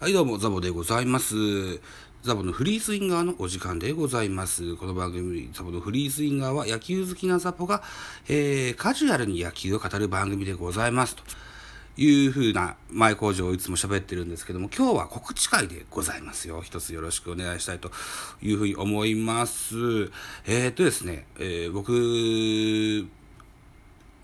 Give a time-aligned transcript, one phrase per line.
[0.00, 1.34] はい、どうも、ザボでございます。
[2.22, 4.74] ザボのフリースインガーのお時間でございます。
[4.76, 7.82] この番組、ザボのフリースインガーは野球好きなザボが、
[8.26, 11.16] えー、カジュアルに野球を語る番組でございます。
[11.16, 11.22] と
[11.98, 16.62] いうふうな前工場をいつも喋ってるんですけども、今日は告知会でございますよ。
[16.62, 17.90] 一つよろしくお願いしたいと
[18.40, 19.74] いうふうに思います。
[20.46, 23.06] えー、っとですね、えー、僕、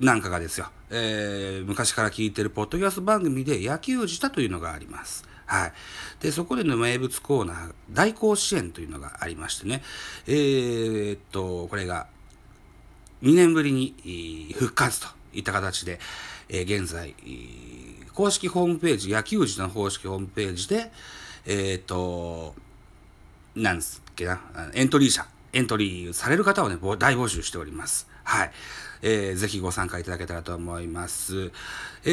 [0.01, 5.36] なんかがですよ、えー、昔から聞いてるポッドキャスト番組で野球舌というのがあります。
[5.47, 5.73] はい。
[6.21, 9.83] で、そこでの名物コーナー、大甲子園というのがありましてね、
[10.27, 12.09] えー、っと、これが
[13.23, 16.01] 2年ぶりに復活といった形で、
[16.49, 17.15] えー現在、
[18.13, 20.91] 公式ホームページ、野球児の公式ホームページで、
[21.47, 22.55] えーっと、
[23.55, 24.41] なんすっけな、
[24.75, 28.09] エントリー者、エントリーされる方をね、大募集しております。
[28.27, 28.51] はい。
[29.03, 31.53] えーぜひご参加いただけたらと思います。
[32.05, 32.09] え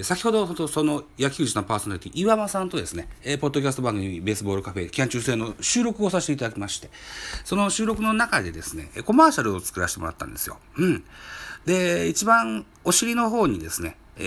[0.00, 6.90] ー先ほど、その野球児のパーソナリティ、岩間さんとですね、えーポッドキャスト番組、ベースボールカフェ、キャン中制の収録をさせていただきまして、
[7.44, 10.58] その収録の中でですね、コマーシャルを作らせてもらったんですよ。
[10.76, 11.04] うん。
[11.64, 14.22] で、一番お尻の方にですね、え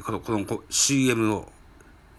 [0.00, 1.50] ーこの、この CM を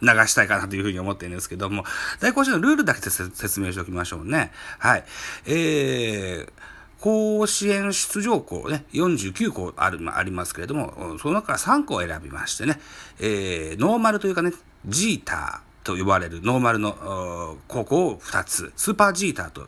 [0.02, 1.86] 流したいかなというふうに思ってるんですけども、
[2.20, 4.52] 大甲子園のルールだけで説説明しておきましょうね。
[4.80, 5.06] はい。
[5.46, 6.52] えー、
[7.00, 12.80] 甲子園出場校ね、49校あるありますけれども、その中から3校を選びましてね、
[13.20, 14.52] えー、ノーマルというかね、
[14.86, 19.68] ジーターと呼ばれるノーマルの高校を2つ、スーパージーターと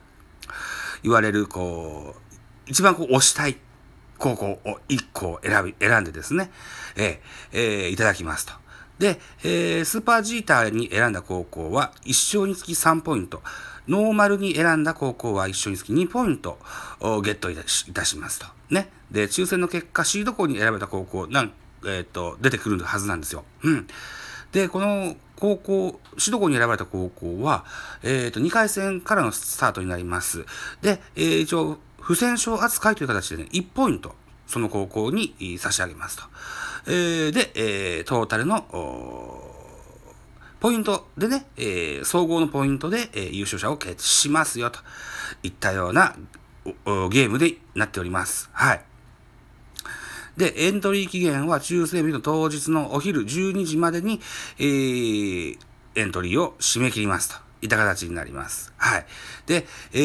[1.04, 2.36] 言われる、こう、
[2.68, 3.58] 一番こう推したい
[4.18, 6.52] 高校を1校選び、選んでですね、
[6.96, 8.54] ええーいただきますと。
[8.98, 13.42] で、えースーパージーターに選んだ高校は1勝につき3ポイント。
[13.90, 16.60] ノーマルに選んだ高校は1勝につき2ポイント
[17.00, 18.46] をゲットいたしいたしますと。
[18.70, 18.90] ね。
[19.12, 21.52] で、抽選の結果、シード校に選ばれた高校、なん、
[21.88, 23.44] えっ、と、出てくるはずなんですよ。
[23.64, 23.88] うん。
[24.52, 27.66] で、この高校、首都高に選ばれた高校は、
[28.04, 30.46] えっ、と、2回戦からのスタートになります。
[30.82, 34.14] で、えー一応、不戦勝扱いという形でね、1ポイント、
[34.46, 36.24] その高校に差し上げますと。
[36.88, 39.49] えーで、えートータルの、
[40.60, 44.80] ポイントでね、えー総合のポイントで、えー優勝者を決しますよと
[45.44, 46.16] いったような
[46.66, 48.50] ゲームでなっております。
[48.52, 48.82] はい。
[50.38, 54.20] で、エントリー期限は抽選日の当日のお昼12時までに、
[54.58, 55.58] えー
[55.96, 58.74] エントリーを締め切りますといった形になります。
[58.78, 59.06] はい。
[59.48, 59.98] で、え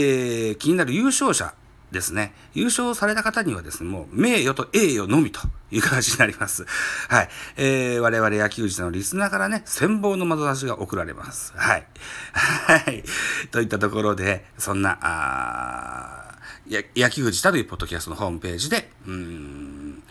[0.53, 1.53] ー気になる優勝者
[1.95, 2.35] ですね。
[2.53, 5.41] 優勝された方にはですね、もう名誉と栄誉のみと
[5.71, 6.67] いう形になります。
[7.09, 7.29] はい。
[7.57, 11.55] えー我々野球児のリスナーからね、羨望の眼差しが送られます。
[11.57, 11.87] はい。
[12.35, 13.03] はい。
[13.51, 16.39] といったところで、そんな、あ
[16.69, 20.03] や野球児というポッドキャストのホームページで、うん、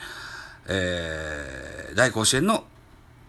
[0.67, 2.63] えー大甲子園の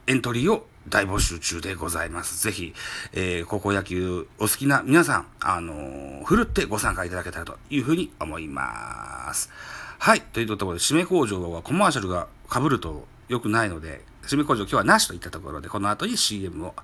[0.06, 2.43] エントリーを大募集中でございます。
[2.43, 2.75] ぜひ、
[3.12, 9.50] えー高校野球お好きな皆さん、あのーふるってご参加いただけたらというふうに思います。
[9.99, 10.21] はい。
[10.21, 16.75] というところで、締め工場はコマーシャルが被ると良くないので、締め工場今日はなしといったところで、この後に CM を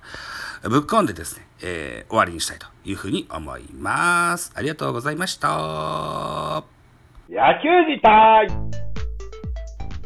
[0.63, 4.51] ぶっ込んでですね、えー終わりにしたいというふうに思います。
[4.55, 6.63] ありがとうございました。
[7.29, 8.47] 野球自体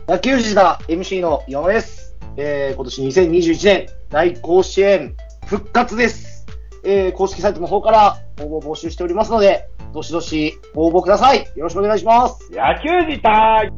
[0.08, 1.95] 野球児だ MC の山です。
[2.38, 5.16] えー、今年2021年大甲子園
[5.46, 6.46] 復活です。
[6.84, 11.40] えー、公式サイトの方から応募募集しておりますので、どしどし応募ください。
[11.56, 12.52] よろしくお願いします。
[12.52, 13.72] 野球自体